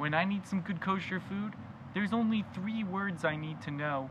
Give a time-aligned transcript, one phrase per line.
[0.00, 1.52] When I need some good kosher food,
[1.92, 4.10] there's only three words I need to know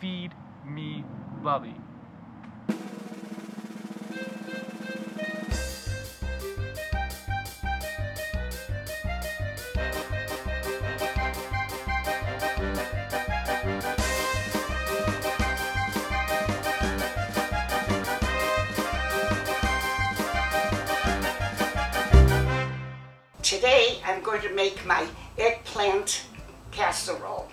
[0.00, 0.32] feed
[0.64, 1.04] me
[1.42, 1.74] Bubby.
[24.28, 25.06] Going to make my
[25.38, 26.22] eggplant
[26.70, 27.48] casserole.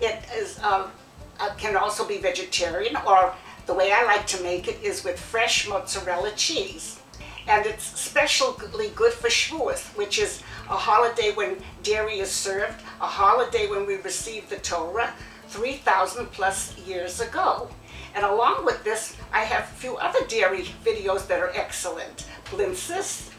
[0.00, 0.90] It is um,
[1.38, 3.32] uh, can also be vegetarian or
[3.66, 7.00] the way I like to make it is with fresh mozzarella cheese.
[7.46, 13.06] And it's especially good for Shavuos, which is a holiday when dairy is served, a
[13.06, 15.12] holiday when we received the Torah
[15.48, 17.68] 3,000 plus years ago.
[18.16, 22.26] And along with this, I have a few other dairy videos that are excellent.
[22.46, 23.30] Blintzes,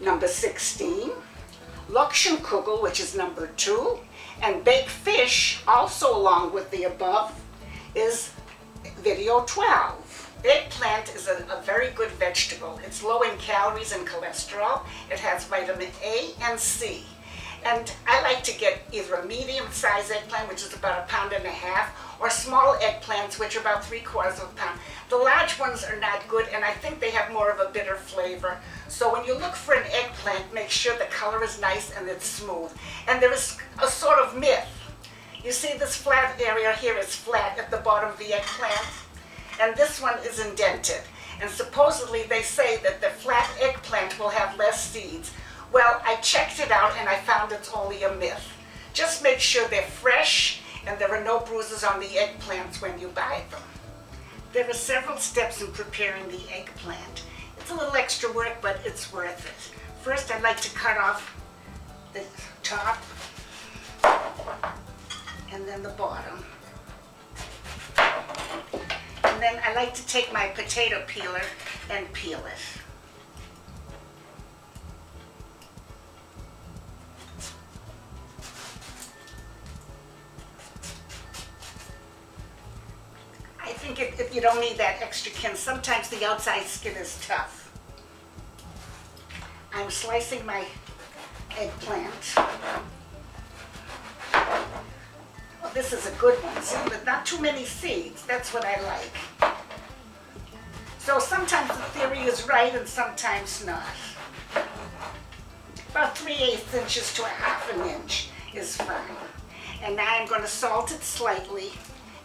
[0.00, 1.10] number 16,
[1.88, 3.98] Lokshenkugel, which is number two,
[4.42, 7.32] and baked fish, also along with the above,
[7.94, 8.30] is
[8.98, 10.30] video 12.
[10.44, 12.78] Eggplant is a, a, very good vegetable.
[12.84, 14.82] It's low in calories and cholesterol.
[15.10, 17.04] It has vitamin A and C.
[17.68, 21.44] And I like to get either a medium-sized eggplant, which is about a pound and
[21.44, 24.80] a half, or small eggplants, which are about three quarters of a pound.
[25.10, 27.96] The large ones are not good, and I think they have more of a bitter
[27.96, 28.56] flavor.
[28.88, 32.26] So when you look for an eggplant, make sure the color is nice and it's
[32.26, 32.72] smooth.
[33.06, 34.66] And there is a sort of myth.
[35.44, 38.88] You see this flat area here is flat at the bottom of the eggplant,
[39.60, 41.02] and this one is indented.
[41.42, 45.32] And supposedly they say that the flat eggplant will have less seeds.
[45.72, 48.52] Well, I checked it out and I found it's only a myth.
[48.94, 53.08] Just make sure they're fresh and there are no bruises on the eggplants when you
[53.08, 53.60] buy them.
[54.52, 57.24] There are several steps in preparing the eggplant.
[57.58, 59.76] It's a little extra work, but it's worth it.
[60.02, 61.34] First, I'd like to cut off
[62.14, 62.22] the
[62.62, 63.02] top
[65.52, 66.44] and then the bottom.
[69.24, 71.42] And then I like to take my potato peeler
[71.90, 72.87] and peel it.
[84.34, 87.70] You don't need that extra skin, sometimes the outside skin is tough.
[89.74, 90.64] I'm slicing my
[91.56, 92.34] eggplant.
[95.62, 98.24] Oh, this is a good one, see, but not too many seeds.
[98.26, 99.54] That's what I like.
[100.98, 103.82] So sometimes the theory is right and sometimes not.
[105.90, 109.16] About 3 eighths inches to a half an inch is fine.
[109.82, 111.70] And now I'm going to salt it slightly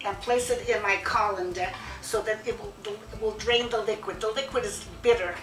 [0.05, 1.69] and place it in my colander
[2.13, 4.21] so that it will, it will drain the liquid.
[4.21, 5.33] The liquid is bitter.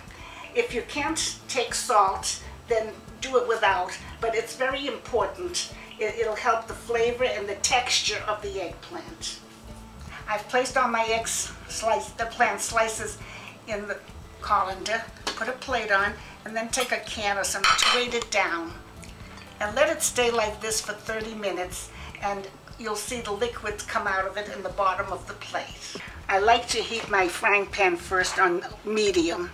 [0.55, 5.75] If you can't take salt, then do it without, but it's very important.
[5.99, 9.41] It, will help the flavor and the texture of the eggplant.
[10.29, 13.19] I've placed all my eggs, slice, the plant slices
[13.67, 13.99] in the
[14.41, 16.13] colander, put a plate on,
[16.45, 18.71] and then take a can or something to weight it down.
[19.59, 21.91] And let it stay like this for 30 minutes,
[22.23, 22.47] and
[22.79, 25.97] you'll see the liquids come out of it in the bottom of the plate.
[26.33, 29.51] I like to heat my frying pan first on medium.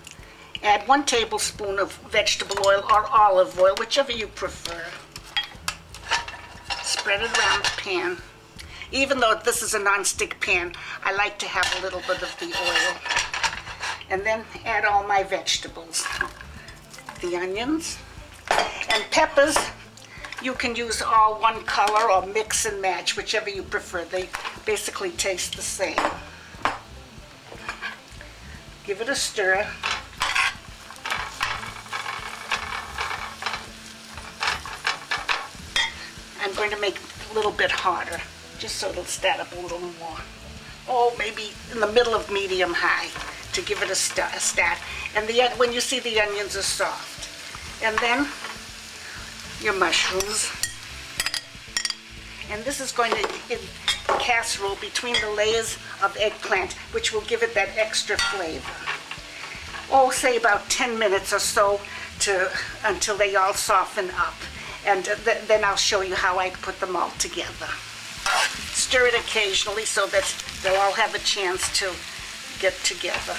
[0.61, 4.85] Add one tablespoon of vegetable oil or olive oil, whichever you prefer.
[6.83, 8.17] Spread it around the pan.
[8.91, 10.73] Even though this is a non-stick pan,
[11.03, 12.97] I like to have a little bit of the oil.
[14.11, 16.05] And then add all my vegetables.
[17.21, 17.97] The onions
[18.51, 19.57] and peppers
[20.43, 24.05] you can use all one color or mix and match, whichever you prefer.
[24.05, 24.29] They
[24.63, 25.97] basically taste the same.
[28.87, 29.67] Give it a stir.
[36.41, 38.21] I'm going to make it a little bit harder,
[38.59, 40.17] just so it'll stand up a little more.
[40.87, 43.09] Oh, maybe in the middle of medium high
[43.51, 44.79] to give it a, st a stat.
[45.17, 47.27] And the when you see the onions are soft.
[47.83, 48.25] And then
[49.61, 50.49] your mushrooms.
[52.49, 53.27] And this is going to
[54.19, 58.71] casserole between the layers of eggplant, which will give it that extra flavor.
[59.91, 61.79] Oh, say about 10 minutes or so
[62.19, 62.49] to
[62.83, 64.35] until they all soften up.
[64.85, 67.69] And th then I'll show you how I put them all together.
[68.73, 70.27] Stir it occasionally so that
[70.61, 71.93] they'll all have a chance to
[72.59, 73.37] get together.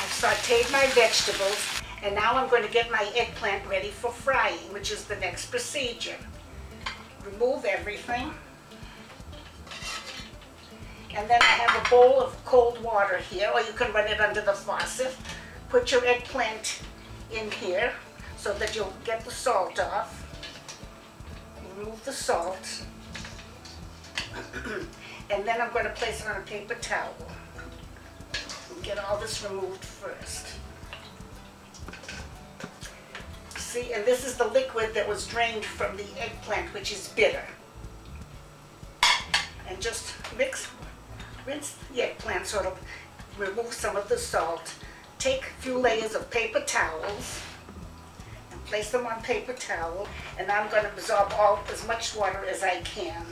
[0.00, 1.60] I've sauteed my vegetables
[2.02, 5.46] and now I'm going to get my eggplant ready for frying, which is the next
[5.46, 6.18] procedure.
[7.24, 8.34] Remove everything.
[11.14, 14.20] And then I have a bowl of cold water here, or you can run it
[14.20, 15.14] under the faucet.
[15.68, 16.82] Put your eggplant
[17.30, 17.92] in here
[18.36, 20.18] so that you'll get the salt off.
[21.76, 22.84] remove the salt.
[25.30, 27.14] and then I'm going to place it on a paper towel.
[28.82, 30.46] Get all this removed first.
[33.56, 37.44] See, and this is the liquid that was drained from the eggplant, which is bitter.
[39.68, 40.68] And just mix,
[41.46, 42.78] rinse the eggplant, sort of
[43.38, 44.74] remove some of the salt.
[45.18, 47.40] Take a few layers of paper towels
[48.50, 50.08] and place them on paper towel.
[50.38, 53.24] And I'm going to absorb all as much water as I can.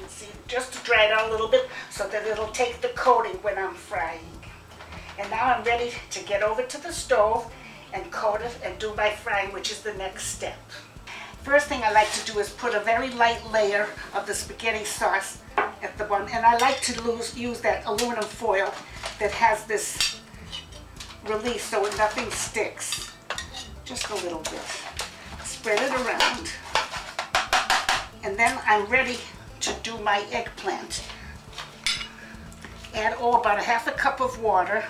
[0.00, 2.88] And see, just to dry it out a little bit so that it'll take the
[2.88, 4.20] coating when I'm frying.
[5.18, 7.50] And now I'm ready to get over to the stove
[7.94, 10.58] and coat it and do my frying, which is the next step.
[11.42, 14.84] First thing I like to do is put a very light layer of the spaghetti
[14.84, 15.38] sauce
[15.82, 16.28] at the bottom.
[16.32, 18.72] And I like to lose, use that aluminum foil
[19.18, 20.20] that has this
[21.26, 23.12] release so nothing sticks.
[23.84, 24.60] Just a little bit.
[25.44, 26.50] Spread it around.
[28.24, 29.18] And then I'm ready
[29.60, 31.04] to do my eggplant.
[32.94, 34.84] Add oh, about a half a cup of water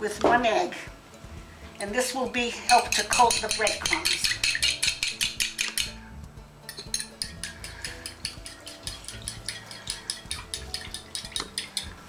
[0.00, 0.74] with one egg.
[1.80, 4.15] And this will be help to coat the breadcrumbs.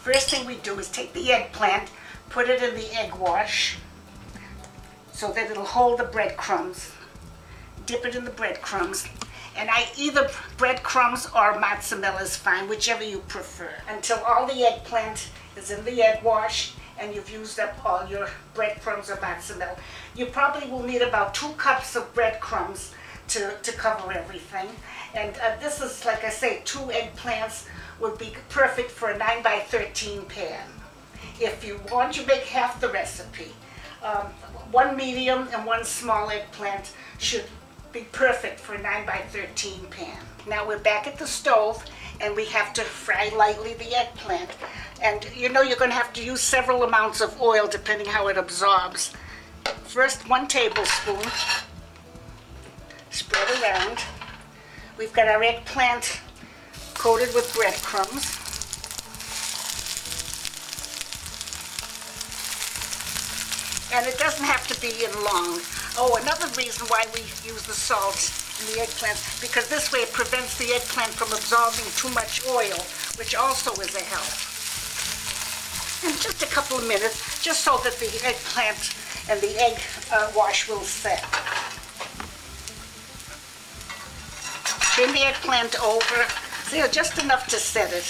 [0.07, 1.91] First thing we do is take the eggplant,
[2.29, 3.77] put it in the egg wash
[5.11, 6.93] so that it'll hold the breadcrumbs.
[7.85, 9.05] Dip it in the breadcrumbs.
[9.57, 13.69] And I either breadcrumbs or mozzarella is fine, whichever you prefer.
[13.89, 18.29] Until all the eggplant is in the egg wash and you've used up all your
[18.53, 19.75] breadcrumbs or mozzarella.
[20.15, 22.93] You probably will need about two cups of breadcrumbs
[23.37, 24.67] to, to cover everything.
[25.13, 27.67] And uh, this is, like I say, two eggplants
[27.99, 30.67] would be perfect for a 9 by 13 pan.
[31.39, 33.51] If you want, you make half the recipe.
[34.03, 34.27] Um,
[34.71, 37.45] one medium and one small eggplant should
[37.91, 40.17] be perfect for a 9 by 13 pan.
[40.47, 41.83] Now we're back at the stove
[42.21, 44.49] and we have to fry lightly the eggplant.
[45.01, 48.27] And you know you're going to have to use several amounts of oil depending how
[48.27, 49.13] it absorbs.
[49.83, 51.25] First, one tablespoon.
[53.27, 53.99] Spread around.
[54.97, 56.21] We've got our eggplant
[56.93, 58.39] coated with breadcrumbs.
[63.93, 65.59] And it doesn't have to be in long.
[65.97, 68.31] Oh, another reason why we use the salt
[68.61, 72.79] in the eggplant, because this way it prevents the eggplant from absorbing too much oil,
[73.17, 74.31] which also is a help.
[76.05, 78.95] And just a couple of minutes, just so that the eggplant
[79.29, 79.79] and the egg
[80.11, 81.23] uh, wash will set.
[84.97, 86.25] Turn the eggplant over,
[86.63, 88.03] see, just enough to set it.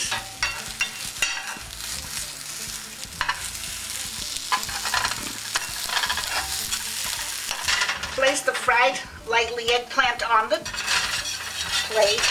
[8.15, 10.61] Place the fried lightly eggplant on the
[11.89, 12.21] plate.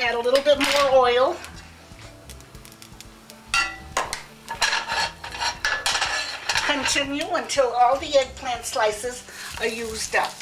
[0.00, 1.36] Add a little bit more oil.
[6.94, 9.24] Continue until all the eggplant slices
[9.58, 10.32] are used up.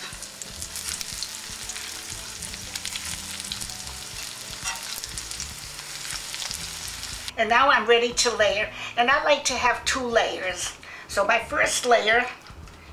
[7.38, 8.69] And now I'm ready to layer.
[8.99, 10.75] And I like to have two layers.
[11.09, 12.23] So my first layer,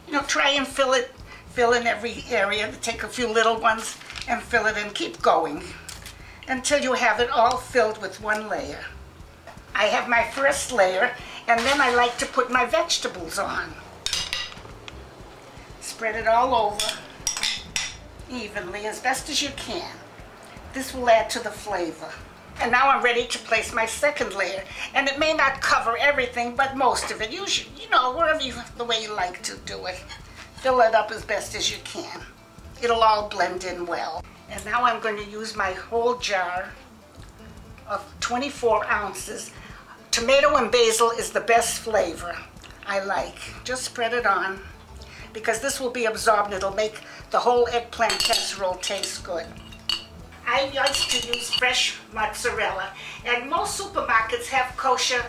[0.08, 1.12] you know, try and fill it,
[1.50, 2.72] fill in every area.
[2.82, 3.98] Take a few little ones
[4.30, 5.64] and fill it and keep going
[6.48, 8.86] until you have it all filled with one layer.
[9.76, 11.14] I have my first layer
[11.50, 13.74] and then I like to put my vegetables on.
[15.82, 17.00] Spread it all over
[18.32, 19.96] evenly as best as you can.
[20.74, 22.12] This will add to the flavor.
[22.62, 24.64] And now I'm ready to place my second layer.
[24.94, 27.32] And it may not cover everything, but most of it.
[27.32, 27.46] You
[27.82, 30.04] you know, wherever you, the way you like to do it.
[30.58, 32.22] Fill it up as best as you can.
[32.82, 34.24] It'll all blend in well.
[34.52, 36.70] And now I'm going to use my whole jar
[37.88, 39.52] of 24 ounces.
[40.12, 42.36] Tomato and basil is the best flavor
[42.88, 43.38] I like.
[43.64, 44.60] Just spread it on
[45.34, 46.52] because this will be absorbed.
[46.52, 47.00] It'll make
[47.30, 49.46] the whole eggplant casserole taste good.
[50.48, 52.90] I like to use fresh mozzarella.
[53.24, 55.24] And most supermarkets have kosher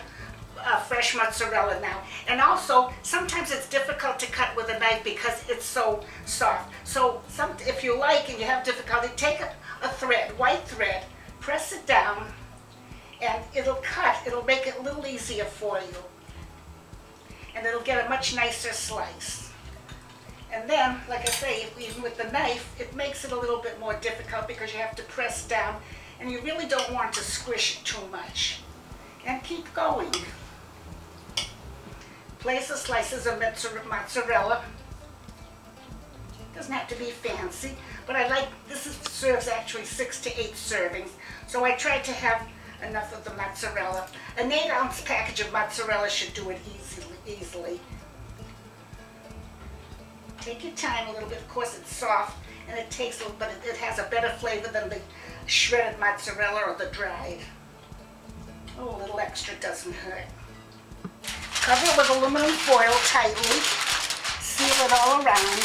[0.59, 2.01] uh, fresh mozzarella now.
[2.27, 6.73] And also, sometimes it's difficult to cut with a knife because it's so soft.
[6.85, 11.03] So some, if you like and you have difficulty, take a, a thread, white thread,
[11.39, 12.33] press it down,
[13.21, 14.17] and it'll cut.
[14.25, 15.97] It'll make it a little easier for you.
[17.55, 19.51] And it'll get a much nicer slice.
[20.53, 23.79] And then, like I say, even with the knife, it makes it a little bit
[23.79, 25.75] more difficult because you have to press down
[26.19, 28.59] and you really don't want to squish it too much.
[29.25, 30.11] and keep going.
[32.39, 33.39] Place the slices of
[33.87, 34.63] mozzarella.
[36.55, 40.53] Doesn't have to be fancy, but I like, this is, serves actually six to eight
[40.53, 41.09] servings.
[41.47, 42.47] So I try to have
[42.83, 44.07] enough of the mozzarella.
[44.37, 47.15] An eight ounce package of mozzarella should do it easily.
[47.27, 47.79] easily.
[50.39, 51.37] Take your time a little bit.
[51.37, 54.29] Of course, it's soft and it takes a little, but it, it has a better
[54.29, 54.99] flavor than the
[55.45, 57.39] shredded mozzarella or the dried.
[58.79, 60.25] Oh, a little extra doesn't hurt.
[61.53, 63.59] Cover it with aluminum foil tightly.
[64.41, 65.61] Seal it all around.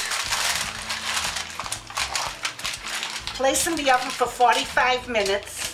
[3.34, 5.65] Place in the oven for 45 minutes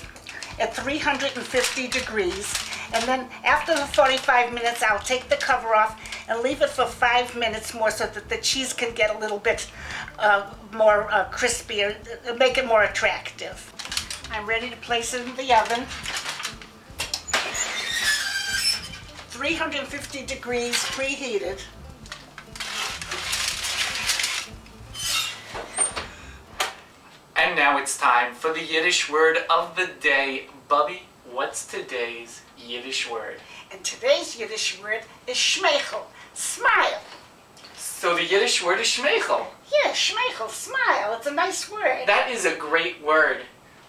[0.63, 2.55] at 350 degrees.
[2.95, 6.87] And then after the 45 minutes, I'll take the cover off and leave it for
[6.87, 9.69] five minutes more so that the cheese can get a little bit
[10.19, 11.97] uh, more uh, crispier,
[12.29, 13.73] uh, make it more attractive.
[14.31, 15.85] I'm ready to place it in the oven.
[19.31, 21.61] 350 degrees preheated.
[27.63, 30.47] Now it's time for the Yiddish word of the day.
[30.67, 33.37] Bubby, what's today's Yiddish word?
[33.71, 36.03] And today's Yiddish word is schmeichel,
[36.35, 37.01] smile.
[37.77, 39.47] So the Yiddish word is schmeichel.
[39.73, 41.15] Yeah, schmeichel, smile.
[41.17, 42.03] It's a nice word.
[42.09, 43.43] That is a great word.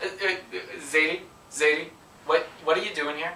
[0.04, 0.36] Uh, uh,
[0.80, 1.88] Zadie, Zadie,
[2.28, 3.34] what, what are you doing here?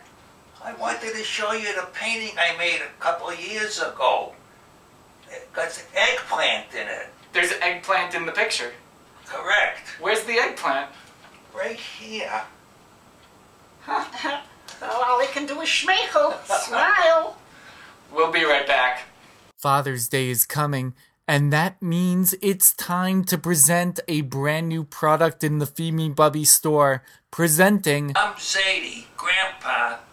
[0.64, 4.34] I wanted to show you the painting I made a couple of years ago.
[5.32, 7.08] It got an eggplant in it.
[7.34, 8.72] There's an eggplant in the picture.
[9.28, 9.88] Correct.
[10.00, 10.90] Where's the eggplant?
[11.54, 12.44] Right here.
[13.88, 17.38] well, all they can do is schmeichel, smile.
[18.10, 19.02] We'll be right back.
[19.58, 20.94] Father's Day is coming,
[21.28, 26.08] and that means it's time to present a brand new product in the Feed Me
[26.08, 27.04] Bubby store.
[27.32, 28.14] Presenting.
[28.16, 30.07] I'm Zadie, Grandpa, the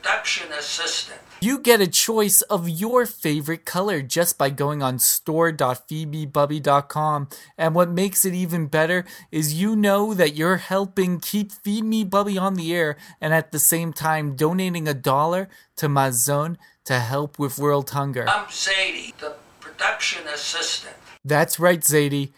[0.00, 1.20] production assistant.
[1.42, 7.28] You get a choice of your favorite color just by going on store.feedmebubby.com.
[7.58, 12.04] And what makes it even better is you know that you're helping keep Feed Me
[12.04, 16.98] Bubby on the air and at the same time donating a dollar to Mazon to
[16.98, 18.26] help with world hunger.
[18.28, 20.96] I'm Zadie, the production assistant.
[21.24, 22.32] That's right, Zadie.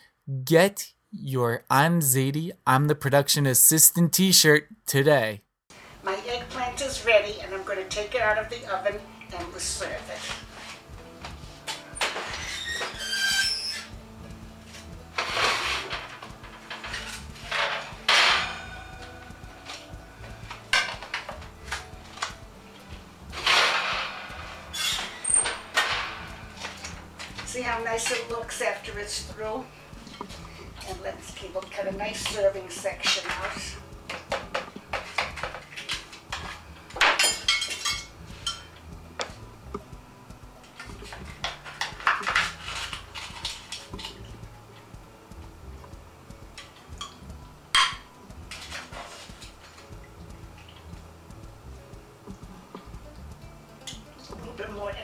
[0.45, 5.43] Get your I'm Zadie, I'm the production assistant t shirt today.
[6.05, 7.37] My eggplant is ready
[7.93, 8.99] take it out of the oven
[9.37, 10.19] and we'll serve it.
[27.45, 29.67] See how nice it looks after it's through?
[30.89, 33.82] And let's keep, we'll cut a nice serving section out.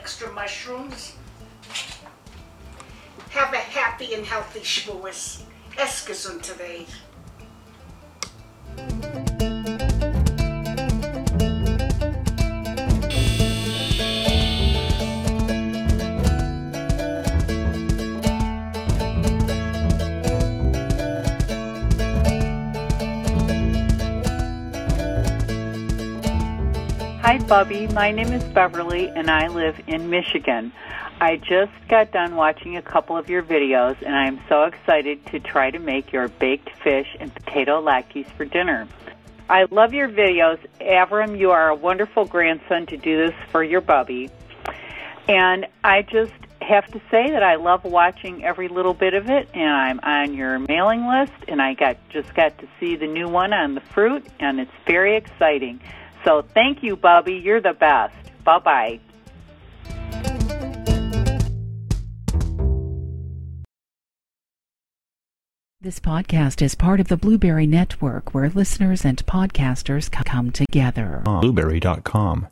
[0.09, 1.13] Extra mushrooms.
[3.29, 5.43] Have a happy and healthy Shavuos.
[5.77, 6.87] Es Welt.
[27.29, 27.85] Hi, Bubby.
[27.85, 30.73] My name is Beverly, and I live in Michigan.
[31.21, 35.39] I just got done watching a couple of your videos, and I'm so excited to
[35.39, 38.87] try to make your baked fish and potato latkes for dinner.
[39.47, 40.57] I love your videos.
[40.81, 44.31] Avram, you are a wonderful grandson to do this for your Bubby.
[45.27, 46.33] And I just
[46.63, 50.33] have to say that I love watching every little bit of it, and I'm on
[50.33, 53.81] your mailing list, and I got just got to see the new one on the
[53.81, 55.79] fruit, and it's very exciting.
[56.25, 57.35] So thank you, Bubby.
[57.35, 58.15] You're the best.
[58.43, 58.99] Bye bye.
[65.81, 71.21] This podcast is part of the Blubrry Network, where listeners and podcasters come together.
[71.23, 72.47] Blubrry.com.